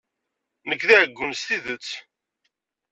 [0.69, 1.89] Nekk d aɛeggun s tidet.